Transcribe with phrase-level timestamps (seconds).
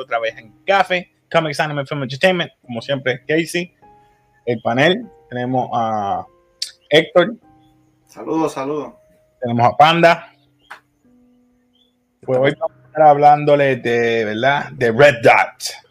[0.00, 3.74] otra vez en Café, Comics Anime Film Entertainment, como siempre, Casey,
[4.46, 6.26] el panel, tenemos a
[6.88, 7.36] Héctor.
[8.06, 8.94] Saludos, saludos.
[9.40, 10.32] Tenemos a Panda.
[12.22, 14.70] Pues hoy vamos a estar hablándole de, ¿verdad?
[14.72, 15.90] De Red Dot.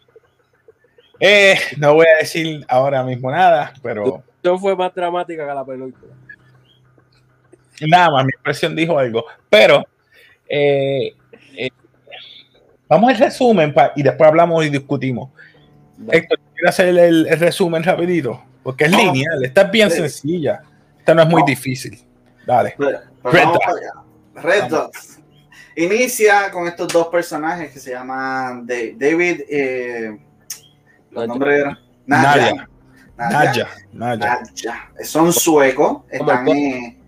[1.18, 4.22] Eh, no voy a decir ahora mismo nada, pero...
[4.36, 6.14] Esto fue más dramática que la película.
[7.88, 9.24] Nada más, mi expresión dijo algo.
[9.48, 9.84] Pero
[10.48, 11.14] eh,
[11.56, 11.70] eh,
[12.90, 15.30] vamos al resumen y después hablamos y discutimos.
[16.10, 18.42] Héctor, ¿quieres hacer el, resumen rapidito?
[18.62, 20.62] Porque es lineal, esta es bien sencilla.
[20.98, 21.98] Esta no es muy difícil.
[22.46, 22.74] Dale.
[22.76, 23.62] Pues Red, Dot.
[24.34, 24.92] Red Dot.
[25.76, 29.42] Inicia con estos dos personajes que se llaman David.
[29.48, 30.18] Eh,
[31.10, 32.68] los nombres eran Nadia.
[33.16, 33.68] Nadia.
[33.92, 34.40] Nadia.
[35.02, 36.02] Son suecos.
[36.10, 36.98] Están en,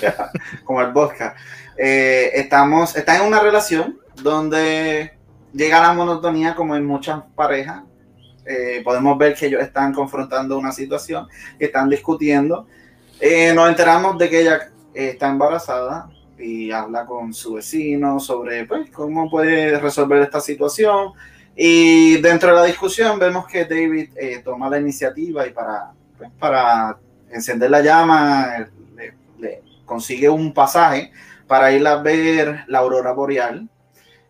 [0.64, 1.36] como el vodka.
[1.76, 5.12] Eh, estamos, están en una relación donde
[5.52, 7.82] llega la monotonía como en muchas parejas.
[8.46, 12.66] Eh, podemos ver que ellos están confrontando una situación, que están discutiendo.
[13.20, 18.90] Eh, nos enteramos de que ella está embarazada y habla con su vecino sobre pues,
[18.90, 21.12] cómo puede resolver esta situación.
[21.56, 24.10] Y dentro de la discusión vemos que David
[24.44, 26.98] toma la iniciativa y para, pues, para
[27.30, 28.68] encender la llama
[29.38, 31.12] le consigue un pasaje
[31.46, 33.68] para ir a ver la aurora boreal.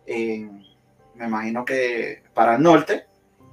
[0.07, 3.05] Me imagino que para el norte.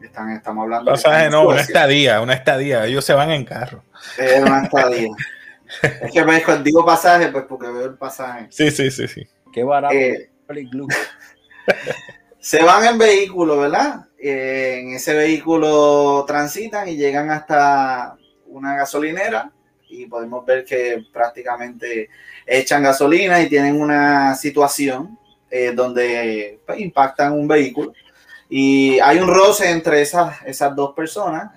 [0.03, 0.91] Están, estamos hablando.
[0.91, 2.86] Pasaje no, una estadía, una estadía.
[2.86, 3.84] Ellos se van en carro.
[4.19, 5.08] Es una estadía.
[6.03, 8.48] es que me digo pasaje, pues porque veo el pasaje.
[8.50, 9.27] Sí, sí, sí, sí.
[9.53, 9.95] Qué barato.
[9.95, 10.30] Eh,
[12.41, 14.07] se van en vehículo, ¿verdad?
[14.18, 19.51] Eh, en ese vehículo transitan y llegan hasta una gasolinera
[19.89, 22.08] y podemos ver que prácticamente
[22.46, 25.18] echan gasolina y tienen una situación
[25.52, 27.92] eh, donde pues, impactan un vehículo
[28.48, 31.52] y hay un roce entre esas, esas dos personas,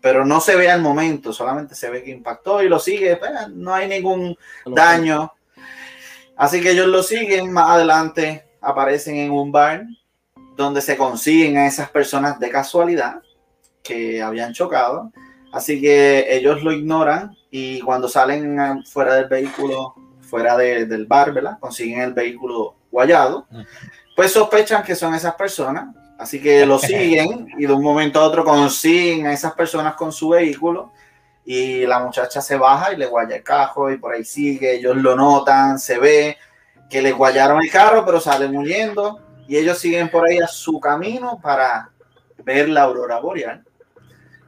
[0.00, 3.30] pero no se ve al momento, solamente se ve que impactó y lo sigue, pues,
[3.50, 5.32] no hay ningún daño.
[6.36, 9.84] Así que ellos lo siguen, más adelante aparecen en un bar
[10.56, 13.22] donde se consiguen a esas personas de casualidad
[13.82, 15.10] que habían chocado
[15.52, 19.94] Así que ellos lo ignoran y cuando salen fuera del vehículo,
[20.32, 21.58] fuera del bar, ¿verdad?
[21.60, 23.46] Consiguen el vehículo guayado,
[24.16, 25.94] pues sospechan que son esas personas.
[26.18, 30.10] Así que lo siguen y de un momento a otro consiguen a esas personas con
[30.10, 30.90] su vehículo
[31.44, 34.96] y la muchacha se baja y le guaya el cajo y por ahí sigue, ellos
[34.96, 36.38] lo notan, se ve
[36.88, 40.80] que le guayaron el carro pero salen huyendo y ellos siguen por ahí a su
[40.80, 41.90] camino para
[42.42, 43.62] ver la aurora boreal.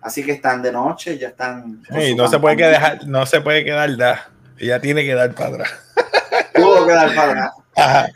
[0.01, 1.83] Así que están de noche, ya están.
[2.17, 4.31] no se puede quedar, no se puede quedar da.
[4.65, 5.73] Ella tiene que dar para atrás.
[6.55, 7.53] Tuvo que dar para atrás.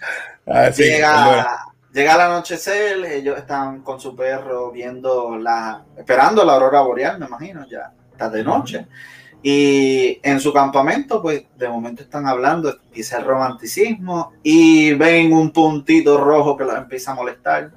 [0.51, 1.59] Ah, llega,
[1.93, 7.27] llega el anochecer, ellos están con su perro viendo la, esperando la aurora boreal, me
[7.27, 8.87] imagino, ya está de noche.
[9.43, 15.53] Y en su campamento, pues de momento están hablando, empieza el romanticismo y ven un
[15.53, 17.71] puntito rojo que los empieza a molestar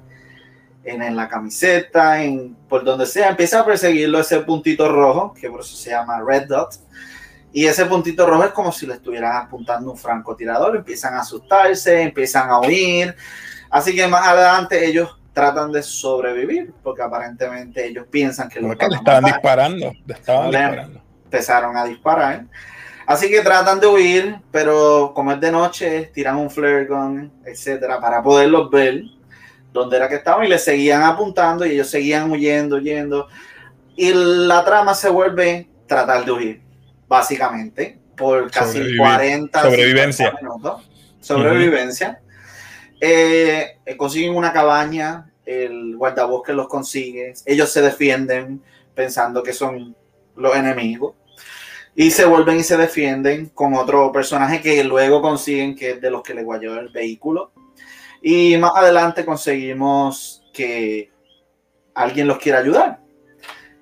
[0.82, 5.60] en, la camiseta, en por donde sea, empieza a perseguirlo ese puntito rojo, que por
[5.60, 6.70] eso se llama Red Dot.
[7.52, 12.02] Y ese puntito rojo es como si le estuvieran apuntando un francotirador, empiezan a asustarse,
[12.02, 13.14] empiezan a huir.
[13.70, 19.24] Así que más adelante ellos tratan de sobrevivir, porque aparentemente ellos piensan que lo estaban
[19.24, 21.02] disparando, estaban disparando.
[21.24, 22.44] Empezaron a disparar.
[23.06, 28.00] Así que tratan de huir, pero como es de noche, tiran un flare gun, etcétera,
[28.00, 29.02] para poderlos ver
[29.72, 33.28] donde era que estaban y le seguían apuntando y ellos seguían huyendo, huyendo.
[33.96, 36.62] Y la trama se vuelve tratar de huir,
[37.12, 40.32] básicamente, por casi 40 sobrevivencia.
[40.40, 40.88] minutos.
[41.20, 42.22] Sobrevivencia.
[42.98, 48.62] Eh, consiguen una cabaña, el guardabosque los consigue, ellos se defienden
[48.94, 49.94] pensando que son
[50.36, 51.14] los enemigos
[51.94, 56.10] y se vuelven y se defienden con otro personaje que luego consiguen que es de
[56.10, 57.52] los que le guayó el vehículo
[58.22, 61.10] y más adelante conseguimos que
[61.92, 63.00] alguien los quiera ayudar.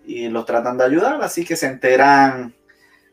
[0.05, 2.55] Y los tratan de ayudar, así que se enteran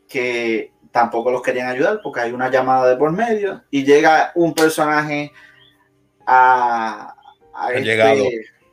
[0.08, 4.54] que tampoco los querían ayudar porque hay una llamada de por medio y llega un
[4.54, 5.32] personaje
[6.26, 7.14] a,
[7.54, 8.24] ha este, llegado,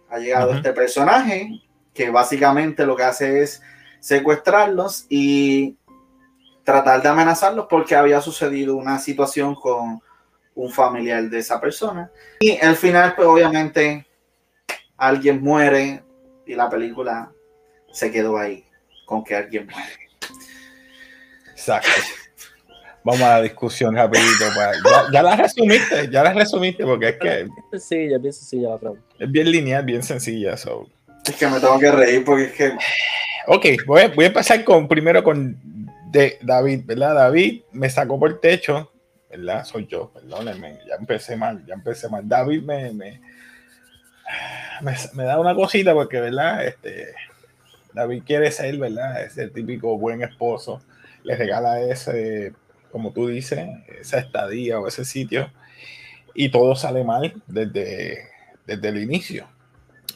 [0.09, 1.61] ha llegado este personaje
[1.93, 3.61] que básicamente lo que hace es
[3.99, 5.77] secuestrarlos y
[6.63, 10.01] tratar de amenazarlos porque había sucedido una situación con
[10.55, 12.11] un familiar de esa persona.
[12.39, 14.05] Y al final, pues obviamente,
[14.97, 16.03] alguien muere
[16.45, 17.31] y la película
[17.91, 18.65] se quedó ahí,
[19.05, 20.04] con que alguien muere.
[21.55, 21.89] Exacto.
[23.03, 24.45] vamos a la discusión rapidito.
[24.53, 24.77] pues.
[24.83, 28.97] Ya, ya la resumiste, ya la resumiste, porque es que sencilla, bien sencilla la trama.
[29.19, 30.57] es bien lineal, bien sencilla.
[30.57, 30.89] so.
[31.25, 32.73] Es que me tengo que reír porque es que
[33.47, 35.55] Ok, voy a, voy a empezar con primero con
[36.11, 37.13] de David, ¿verdad?
[37.13, 38.91] David me sacó por el techo,
[39.29, 39.63] ¿verdad?
[39.65, 42.27] Soy yo, perdónenme, ya empecé mal, ya empecé mal.
[42.27, 43.21] David me, me,
[44.81, 46.65] me, me da una cosita porque, ¿verdad?
[46.65, 47.13] Este,
[47.93, 49.23] David quiere ser, ¿verdad?
[49.23, 50.81] Ese típico buen esposo.
[51.25, 52.53] Le regala ese,
[52.91, 53.67] como tú dices,
[53.99, 55.51] esa estadía o ese sitio
[56.33, 58.29] y todo sale mal desde,
[58.65, 59.47] desde el inicio.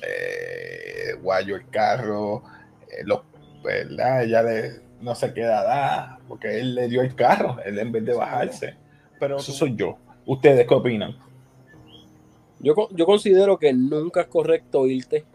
[0.02, 2.44] Eh, guayo el carro,
[2.90, 3.22] eh, los,
[3.64, 4.24] ¿verdad?
[4.24, 8.06] Ella le, no se queda da porque él le dio el carro, él en vez
[8.06, 8.76] de bajarse.
[9.20, 9.98] Pero eso soy yo.
[10.26, 11.18] ¿Ustedes qué opinan?
[12.60, 15.26] Yo, yo considero que nunca es correcto irte.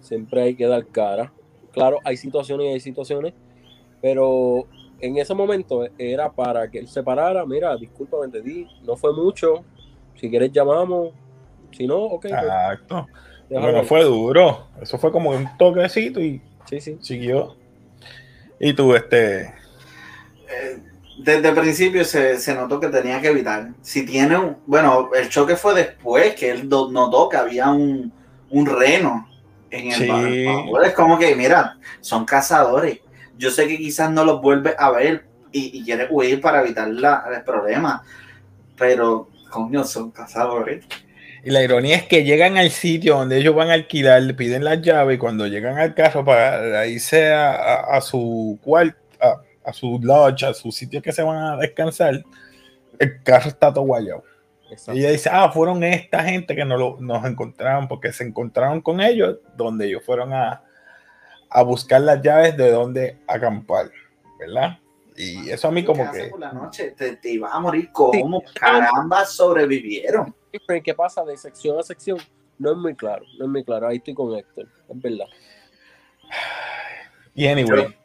[0.00, 1.32] Siempre hay que dar cara.
[1.72, 3.34] Claro, hay situaciones y hay situaciones,
[4.00, 4.66] pero
[5.00, 7.44] en ese momento era para que él se parara.
[7.46, 9.64] Mira, discúlpame, te di, no fue mucho.
[10.16, 11.12] Si quieres, llamamos.
[11.72, 12.22] Si no, ok.
[12.22, 13.06] pues, Exacto.
[13.48, 14.66] déjalo Bueno, fue duro.
[14.80, 16.98] Eso fue como un toquecito y Sí, sí.
[17.00, 17.56] siguió.
[18.58, 19.42] Y tú, este.
[19.42, 20.82] eh,
[21.18, 23.70] desde el principio se, se notó que tenía que evitar.
[23.82, 24.56] Si tiene un.
[24.66, 28.12] Bueno, el choque fue después que él notó que había un,
[28.50, 29.28] un reno
[29.70, 30.06] en el Sí.
[30.08, 30.84] ba- baúl.
[30.84, 33.00] Es como que, mira, son cazadores.
[33.40, 36.88] Yo sé que quizás no los vuelves a ver y, y quieres huir para evitar
[36.88, 38.02] la- el problema.
[38.78, 40.84] Pero, coño, son cazadores.
[41.42, 44.62] Y la ironía es que llegan al sitio donde ellos van a alquilar, le piden
[44.62, 49.40] las llaves y cuando llegan al carro para irse a, a- a su cuarto, a,
[49.64, 52.22] a su lodge, a su sitio que se van a descansar,
[52.98, 54.22] el carro está todo guayado.
[54.70, 54.92] Exacto.
[54.92, 58.82] Y ella dice, ah, fueron esta gente que nos, lo- nos encontraron, porque se encontraron
[58.82, 60.62] con ellos, donde ellos fueron a,
[61.50, 63.90] a buscar las llaves de dónde acampar,
[64.38, 64.78] ¿verdad?
[65.16, 66.28] Y eso a mí como ¿Qué hace que...
[66.28, 66.92] por la noche?
[66.92, 67.90] Te, te ibas a morir.
[67.92, 70.34] ¿Cómo caramba sobrevivieron?
[70.66, 72.18] Pero ¿Qué pasa de sección a sección?
[72.58, 73.88] No es muy claro, no es muy claro.
[73.88, 75.26] Ahí estoy con Héctor, es verdad.
[77.34, 77.96] Y anyway,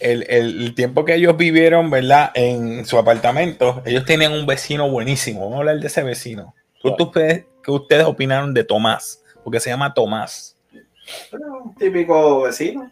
[0.00, 2.30] el, el- el tiempo que ellos vivieron, ¿verdad?
[2.34, 5.40] En su apartamento, ellos tenían un vecino buenísimo.
[5.40, 6.54] Vamos a hablar de ese vecino.
[6.74, 7.04] ¿Qué Claro.
[7.04, 9.22] ustedes, qué ustedes opinaron de Tomás?
[9.44, 10.51] Porque se llama Tomás.
[11.32, 12.90] Un típico vecino.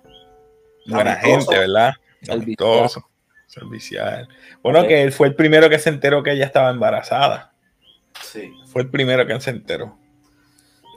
[0.87, 1.38] Buena Amistoso.
[1.50, 1.93] gente, ¿verdad?
[2.22, 2.43] Servicial.
[2.43, 3.11] Amistoso,
[3.46, 4.28] servicial.
[4.62, 7.52] Bueno, que él fue el primero que se enteró que ella estaba embarazada.
[8.22, 8.52] Sí.
[8.67, 9.96] Fue el primero que se enteró.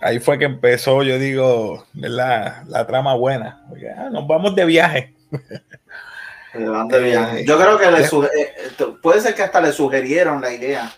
[0.02, 2.64] Ahí fue que empezó, yo digo, ¿verdad?
[2.68, 3.64] La trama buena.
[3.70, 5.14] Porque, ah, nos vamos de viaje.
[6.52, 7.46] Se van de Eh, viaje.
[7.46, 10.92] Yo creo que le eh, eh, puede ser que hasta le sugirieron la idea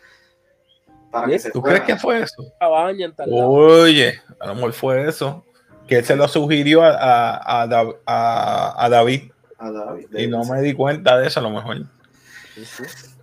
[1.11, 2.43] para que Bien, se ¿Tú crees que fue eso?
[2.59, 5.45] Oye, a lo mejor fue eso.
[5.87, 6.89] Que él se lo sugirió a,
[7.35, 9.31] a- a Dav- a- a David.
[9.57, 11.77] A David, Y no me di cuenta de eso a lo mejor.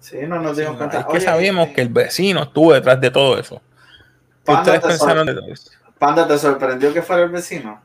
[0.01, 0.99] Sí, no nos dimos cuenta.
[1.01, 3.57] Es que Oye, sabíamos eh, que el vecino estuvo detrás de todo eso.
[3.57, 5.71] ¿Qué Panda ustedes te, pensaron de todo eso?
[5.99, 7.81] Panda, ¿te sorprendió que fuera el vecino?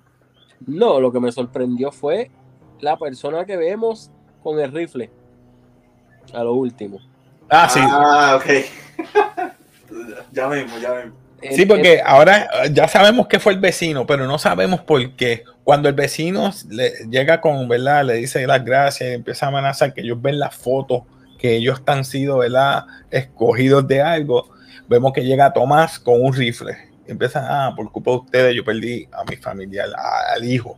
[0.66, 2.32] No, lo que me sorprendió fue
[2.80, 4.10] la persona que vemos
[4.44, 5.10] con el rifle.
[6.34, 7.00] A lo último.
[7.50, 7.80] Ah, sí.
[7.84, 8.46] Ah, ok.
[10.32, 11.16] ya mismo, ya mismo.
[11.52, 15.44] Sí, porque ahora eh, ya sabemos que fue el vecino, pero no sabemos por qué.
[15.64, 18.06] Cuando el vecino le llega con, ¿verdad?
[18.06, 21.04] Le dice las gracias y empieza a amenazar que ellos ven las fotos,
[21.38, 22.86] que ellos están sido, ¿verdad?
[23.12, 24.50] Escogidos de algo.
[24.88, 26.76] Vemos que llega Tomás con un rifle.
[27.06, 30.78] Empieza, ah, por culpa de ustedes yo perdí a mi familiar, a- al hijo.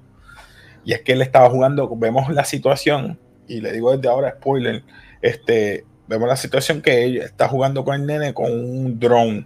[0.84, 4.84] Y es que él estaba jugando, vemos la situación, y le digo desde ahora, spoiler,
[5.22, 9.46] este, vemos la situación que ella está jugando con el nene con un drone.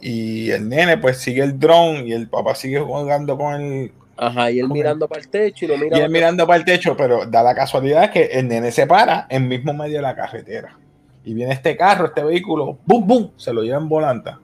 [0.00, 3.92] Y el nene pues sigue el drone y el papá sigue jugando con el...
[4.16, 5.98] Ajá, y él mirando para el techo y lo mira.
[5.98, 9.26] Y él mirando para el techo, pero da la casualidad que el nene se para
[9.30, 10.76] en mismo medio de la carretera.
[11.24, 13.30] Y viene este carro, este vehículo, ¡bum, bum!
[13.36, 14.40] Se lo lleva en volanta.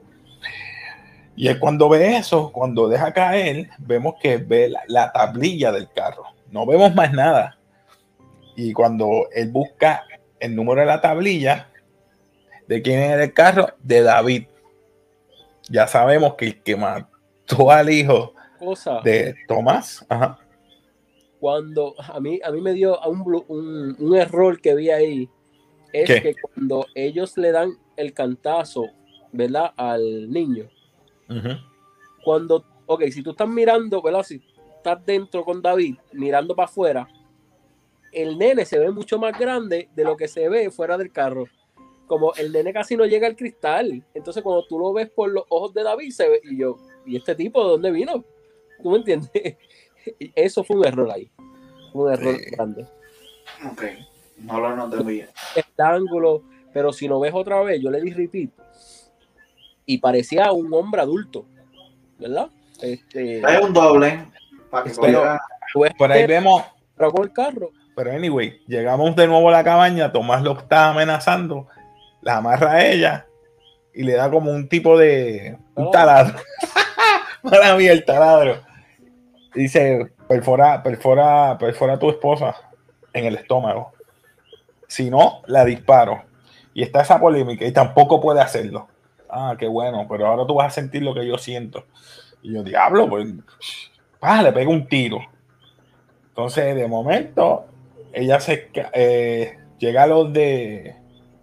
[1.36, 5.88] Y él cuando ve eso, cuando deja caer, vemos que ve la, la tablilla del
[5.90, 6.24] carro.
[6.50, 7.58] No vemos más nada.
[8.56, 10.04] Y cuando él busca
[10.38, 11.68] el número de la tablilla,
[12.68, 13.68] ¿de quién era el carro?
[13.82, 14.44] De David.
[15.74, 19.00] Ya sabemos que el que mató al hijo cosa.
[19.02, 20.38] de Tomás, ajá,
[21.40, 25.28] Cuando a mí, a mí me dio a un, un, un error que vi ahí.
[25.92, 26.22] Es ¿Qué?
[26.22, 28.84] que cuando ellos le dan el cantazo,
[29.32, 29.72] ¿verdad?
[29.76, 30.70] Al niño.
[32.22, 34.22] Cuando, ok, si tú estás mirando, ¿verdad?
[34.22, 34.40] Si
[34.76, 37.08] estás dentro con David, mirando para afuera,
[38.12, 41.46] el nene se ve mucho más grande de lo que se ve fuera del carro.
[42.06, 44.02] Como el nene casi no llega al cristal.
[44.14, 47.16] Entonces, cuando tú lo ves por los ojos de David, se ve, y yo, ¿y
[47.16, 48.24] este tipo de dónde vino?
[48.82, 49.30] ¿Tú me entiendes?
[50.18, 51.30] Y Eso fue un error ahí.
[51.92, 52.50] Fue un error Sí.
[52.50, 52.86] grande.
[53.72, 53.82] Ok.
[54.38, 55.28] No lo noté muy bien.
[55.56, 56.42] este ángulo,
[56.74, 58.50] pero si lo ves otra vez, yo le di repeat
[59.86, 61.46] y parecía un hombre adulto,
[62.18, 62.48] ¿verdad?
[62.82, 64.26] Este, Hay un doble
[64.70, 65.38] para que Pero-
[65.96, 70.12] Por ahí vemos, entró con el carro, pero anyway, llegamos de nuevo a la cabaña,
[70.12, 71.68] Tomás lo está amenazando,
[72.24, 73.26] la amarra a ella
[73.92, 76.36] y le da como un tipo de un taladro.
[77.42, 78.60] Para mí el taladro.
[79.54, 82.56] Dice, perfora, perfora, perfora a tu esposa
[83.12, 83.92] en el estómago.
[84.88, 86.24] Si no, la disparo.
[86.72, 88.88] Y está esa polémica y tampoco puede hacerlo.
[89.28, 91.84] Ah, qué bueno, pero ahora tú vas a sentir lo que yo siento.
[92.42, 93.32] Y yo, diablo, pues,
[94.20, 95.20] ah, le pega un tiro.
[96.28, 97.66] Entonces, de momento,
[98.12, 100.96] ella se eh, llega a los de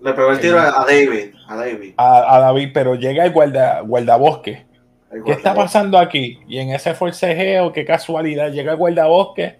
[0.03, 1.33] le pegó el tiro a a David.
[1.47, 1.93] A David.
[1.97, 4.65] a, a David, pero llega el guarda, guardabosque.
[5.11, 6.39] El ¿Qué está pasando aquí?
[6.47, 9.57] Y en ese forcejeo, qué casualidad, llega el guardabosque,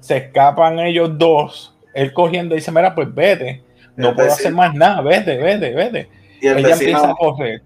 [0.00, 3.62] se escapan ellos dos, él cogiendo y dice, mira, pues vete,
[3.96, 6.08] no El puedo vecino- hacer más nada, vete, vete, vete.
[6.40, 7.62] Y el Ella empieza a vecino, correr.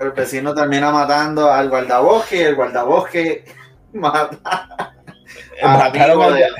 [0.00, 3.44] el vecino termina matando al guardabosque y el guardabosque
[3.92, 4.92] mata.
[5.62, 6.54] Mataron al- de él.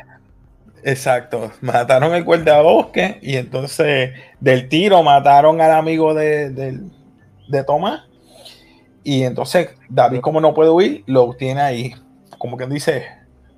[0.82, 6.90] Exacto, mataron al guardabosque y entonces del tiro mataron al amigo de, del-
[7.48, 8.02] de Tomás.
[9.02, 11.94] Y entonces David, como no puede huir, lo tiene ahí,
[12.38, 13.06] como que dice,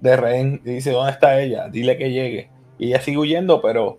[0.00, 0.61] de rehén.
[0.64, 1.69] Dice, ¿dónde está ella?
[1.69, 2.50] Dile que llegue.
[2.79, 3.99] Y ella sigue huyendo, pero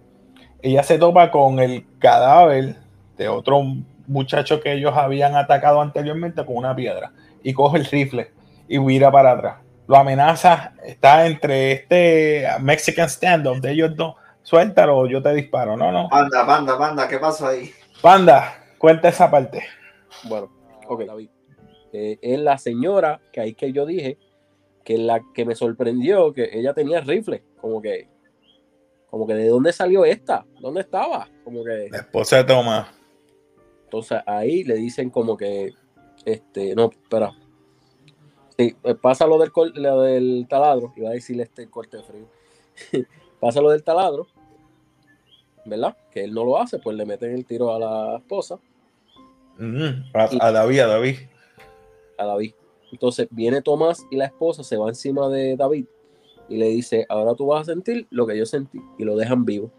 [0.61, 2.75] ella se topa con el cadáver
[3.17, 3.61] de otro
[4.07, 7.11] muchacho que ellos habían atacado anteriormente con una piedra.
[7.43, 8.31] Y coge el rifle
[8.67, 9.55] y huirá para atrás
[9.87, 14.15] lo amenaza, está entre este Mexican standoff de ellos dos.
[14.41, 15.77] Suéltalo, o yo te disparo.
[15.77, 16.09] No, no.
[16.09, 17.71] Panda, panda, panda, ¿qué pasó ahí?
[18.01, 19.63] Panda, cuenta esa parte.
[20.23, 20.51] Bueno,
[20.87, 21.29] ok, David.
[21.93, 24.17] Eh, es la señora que ahí que yo dije
[24.83, 28.09] que la que me sorprendió que ella tenía rifle, como que,
[29.09, 32.87] como que de dónde salió esta, dónde estaba, como que, La esposa de Tomás.
[33.85, 35.71] entonces ahí le dicen como que,
[36.25, 37.31] este, no, espera,
[38.57, 42.03] sí, eh, pasa lo del, col- lo del taladro, iba a decirle este corte de
[42.03, 42.25] frío,
[43.39, 44.27] pasa lo del taladro,
[45.65, 45.95] ¿verdad?
[46.11, 48.59] Que él no lo hace, pues le meten el tiro a la esposa,
[49.59, 51.15] Mm, a, a David, a David.
[52.17, 52.53] a David.
[52.91, 55.85] Entonces viene Tomás y la esposa se va encima de David
[56.49, 59.45] y le dice, ahora tú vas a sentir lo que yo sentí y lo dejan
[59.45, 59.71] vivo.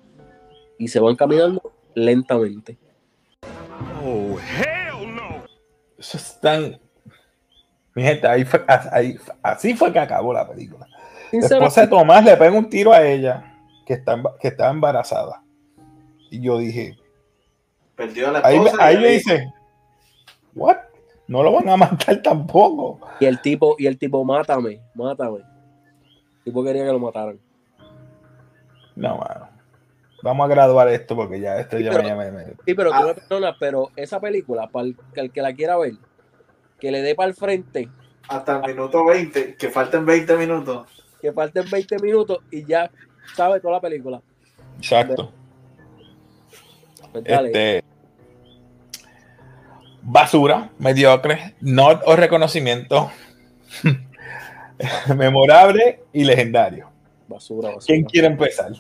[0.79, 1.61] Y se van caminando
[1.95, 2.79] lentamente.
[5.99, 6.79] Eso es tan.
[7.95, 10.87] Mi gente, ahí fue- ahí- así fue que acabó la película.
[11.31, 15.43] Esposa de Tomás le pega un tiro a ella que, está, que estaba embarazada.
[16.31, 16.97] Y yo dije,
[17.97, 19.53] Perdió a la ahí, ahí ahí- dice,
[20.55, 20.77] ¿what?
[21.29, 23.01] No lo van a matar tampoco.
[23.21, 25.39] y el tipo, y el tipo, mátame, mátame.
[25.39, 27.39] El tipo quería que lo mataran.
[28.97, 29.49] No, mano.
[30.23, 32.97] Vamos a graduar esto porque ya esto ya, pero- me- me- me- Sí, pero tú
[32.97, 33.07] Ah.
[33.07, 35.95] me perdonas, pero esa película, para el, que el que la quiera ver,
[36.85, 37.89] que le dé para el frente,
[38.29, 40.87] Hasta el minuto 20, que falten 20 minutos.
[41.19, 42.91] que falten 20 minutos y ya
[43.35, 44.21] sabe toda la película.
[44.77, 45.33] Exacto.
[47.11, 47.25] Pues.
[47.25, 47.83] Este,
[50.03, 53.11] basura, mediocre, not o reconocimiento,
[55.17, 56.91] memorable y legendario.
[57.27, 57.87] Basura, basura.
[57.87, 58.73] ¿Quién quiere empezar?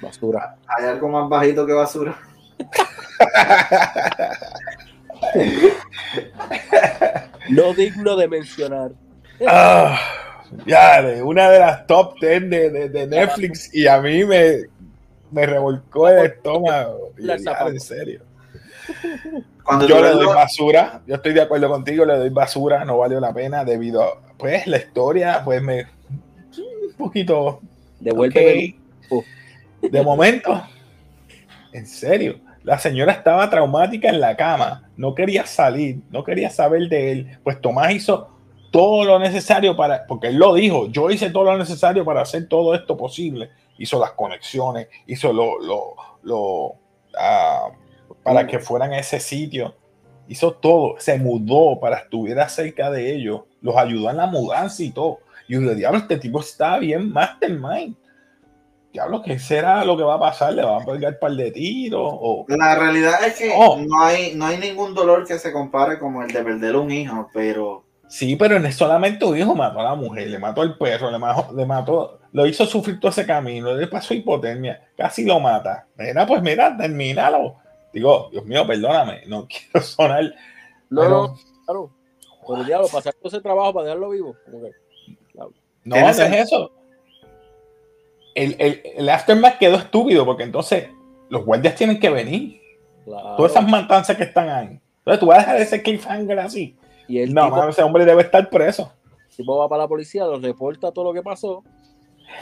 [0.00, 0.54] Basura.
[0.68, 2.16] Hay algo más bajito que basura.
[7.48, 8.90] No digno de mencionar.
[9.46, 9.98] Ah,
[10.66, 14.64] ya, de una de las top 10 de, de- de Netflix y a mí me,
[15.30, 17.12] me revolcó el estómago.
[17.16, 18.22] La ya, en serio.
[19.64, 22.98] Cuando Yo le doy lo- basura, yo estoy de acuerdo contigo, le doy basura, no
[22.98, 25.82] valió la pena debido a, pues, la historia, pues me,
[26.58, 27.60] un poquito
[28.00, 28.76] Devuélveme.
[29.10, 29.24] Ok.
[29.82, 30.62] De momento,
[31.72, 36.88] en serio, la señora estaba traumática en la cama, no quería salir, no quería saber
[36.88, 37.38] de él.
[37.42, 38.28] Pues Tomás hizo
[38.70, 42.48] todo lo necesario para, porque él lo dijo, yo hice todo lo necesario para hacer
[42.48, 43.50] todo esto posible.
[43.78, 46.74] Hizo las conexiones, hizo lo, lo, lo,
[47.18, 47.70] ah,
[48.22, 49.74] para que fueran a ese sitio.
[50.28, 54.90] Hizo todo, se mudó para estuviera cerca de ellos, los ayudó en la mudanza y
[54.90, 55.20] todo.
[55.48, 57.96] Y yo, diablo, este tipo está bien mastermind.
[58.92, 60.52] Diablo, ¿qué será lo que va a pasar?
[60.52, 62.10] ¿Le van a pegar un par de tiros?
[62.12, 62.44] O...
[62.48, 63.76] La realidad es que Oh.
[63.78, 67.28] no, hay, no hay ningún dolor que se compare como el de perder un hijo,
[67.32, 70.76] pero Sí, pero no es solamente un hijo, mató a la mujer, le mató al
[70.76, 75.24] perro, le mató, le mató, lo hizo sufrir todo ese camino, le pasó hipotermia, casi
[75.24, 75.86] lo mata.
[75.96, 77.54] Mira, pues mira, termínalo.
[77.92, 80.24] Digo, Dios mío, perdóname, no quiero sonar.
[80.88, 81.90] No, pero- no, claro.
[82.48, 84.34] Pero diablo, pasar todo ese trabajo para dejarlo vivo.
[84.44, 84.72] como que-
[85.84, 86.72] No, es eso.
[88.34, 90.88] El, el, el aftermath quedó estúpido porque entonces
[91.28, 92.60] los guardias tienen que venir.
[93.04, 93.36] Claro.
[93.36, 94.80] Todas esas matanzas que están ahí.
[94.98, 96.76] Entonces tú vas a dejar ese cliffhanger así.
[97.08, 98.92] Y el No, tipo, ese hombre debe estar preso.
[99.30, 101.64] el tipo va para la policía, lo reporta todo lo que pasó.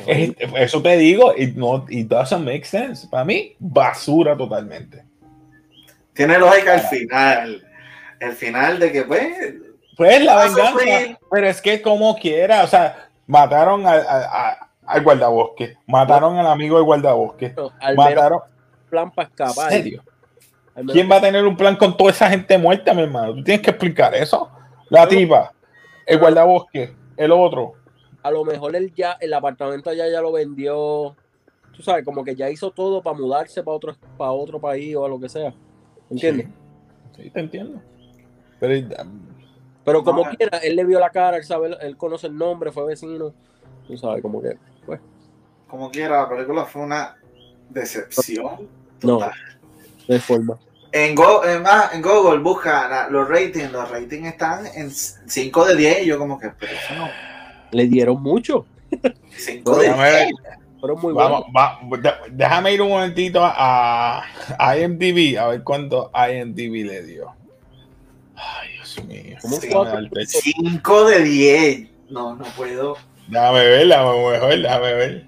[0.07, 3.07] Es- eso te digo, y no, it doesn't make sense.
[3.09, 5.03] Para mí, basura totalmente.
[6.13, 7.65] Tiene lógica el final.
[8.21, 9.55] El final de que, pues,
[9.97, 11.19] Pues la venganza, sufrir.
[11.31, 16.85] pero es que como quiera, o sea, mataron a- al guardabosque, mataron al amigo del
[16.85, 18.41] guardabosque, No, al mataron.
[18.89, 19.73] plan para ¿En escapar.
[19.73, 20.03] serio?
[20.93, 23.35] ¿Quién va a tener un plan con toda esa gente muerta, mi hermano?
[23.35, 24.49] Tú tienes que explicar eso.
[24.89, 25.53] La tipa,
[26.07, 27.75] el guardabosque, el otro.
[28.23, 31.17] A lo mejor él ya, el apartamento allá ya lo vendió.
[31.77, 35.05] Tú sabes, como que ya hizo todo para mudarse para otro, para otro país o
[35.05, 35.53] a lo que sea.
[36.11, 36.47] ¿Entiendes?
[37.17, 37.81] Sí, sí, te entiendo.
[38.59, 38.89] Pero
[39.85, 40.31] Pero como No.
[40.37, 43.33] quiera, él le vio la cara, él sabe, él conoce el nombre, fue vecino.
[43.87, 44.57] Tú sabes, como que,
[45.69, 47.17] como quiera, la película fue una
[47.69, 48.69] decepción.
[49.03, 49.33] no, total.
[50.09, 50.59] de forma.
[50.91, 55.67] En, Go, en, más, en Google busca la- los ratings, los ratings están en 5
[55.67, 57.09] de 10 y yo como que, pero eso no,
[57.73, 58.65] Le dieron mucho,
[59.37, 60.27] 5 de Déjame ver.
[60.29, 60.35] 10.
[60.81, 62.07] fueron muy vamos, buenos.
[62.09, 64.23] va- déjame ir un momentito a,
[64.59, 67.35] a IMDb a ver cuánto IMDb le dio.
[68.35, 69.37] Ay, Dios mío.
[69.43, 69.85] ¿Cómo Sí, fue?
[69.85, 70.39] me da el techo.
[70.43, 71.89] 5 de 10.
[72.09, 72.97] No, no puedo.
[73.29, 75.27] Déjame ver, déjame ver, déjame ver.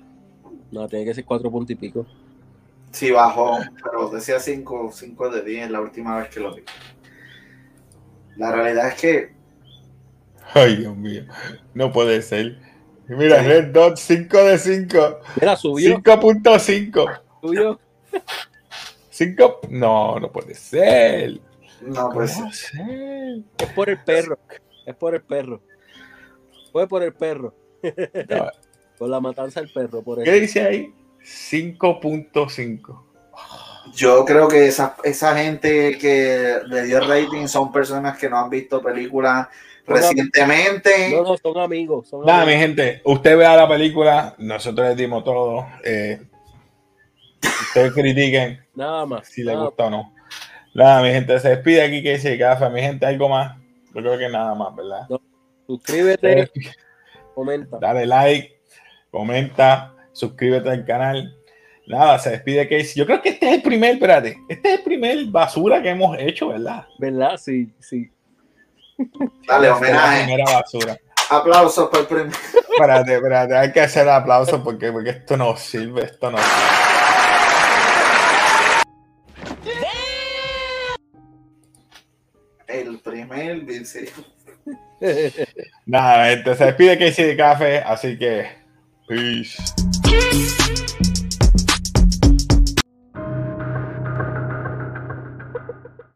[0.70, 2.06] No, tiene que ser cuatro puntos y pico.
[2.92, 6.62] Sí, bajó, pero decía 5 5 de 10 la última vez que lo vi.
[8.36, 9.40] La realidad es que
[10.54, 11.24] Ay, Dios mío.
[11.74, 12.58] No puede ser.
[13.06, 13.46] Mira, Sí.
[13.48, 15.18] Red Dot 5 de 5.
[15.40, 17.20] Mira, subió, 5.5.
[17.40, 17.80] subió.
[19.10, 19.60] 5.
[19.70, 21.40] No, no puede ser.
[21.80, 23.42] no, ¿Cómo pues va a ser?
[23.58, 24.38] Es por el perro.
[24.86, 25.60] Es por el perro.
[26.72, 27.54] Fue por el perro.
[28.28, 28.50] No,
[29.00, 30.02] Por la matanza del perro.
[30.02, 30.40] Por ¿Qué eso.
[30.42, 30.94] dice ahí?
[31.24, 33.02] 5.5.
[33.94, 38.50] yo creo que esa, esa gente que le dio rating son personas que no han
[38.50, 39.48] visto películas
[39.86, 41.10] recientemente.
[41.12, 42.08] No, no, son amigos.
[42.10, 45.66] Son Nada, mi gente, usted vea la película, nosotros les dimos todo.
[45.82, 46.20] Eh,
[47.42, 49.26] ustedes critiquen Nada más.
[49.28, 50.14] si les gusta o no.
[50.74, 52.68] Nada, mi gente, se despide aquí que dice Gafa.
[52.68, 53.56] Mi gente, algo más.
[53.94, 55.08] Yo creo que nada más, ¿verdad?
[55.66, 56.50] Suscríbete, Eh,
[57.34, 57.78] comenta.
[57.80, 58.59] dale like,
[59.10, 61.36] comenta, suscríbete al canal.
[61.86, 62.94] Nada, se despide Casey.
[62.96, 66.16] Yo creo que este es el primer, espérate, este es el primer basura que hemos
[66.18, 66.86] hecho, ¿verdad?
[66.98, 67.36] ¿Verdad?
[67.36, 68.10] Sí, sí.
[68.96, 69.08] Dale,
[69.46, 70.24] Esta es la homenaje.
[70.24, 70.96] primera basura.
[71.30, 72.32] Aplausos por el primer.
[72.72, 76.38] Espérate, espérate, hay que hacer aplausos porque, porque esto no sirve, esto no
[82.66, 83.64] El primer.
[85.86, 88.59] Nada, gente, se despide Casey de Café, así que.
[89.10, 89.74] Peace.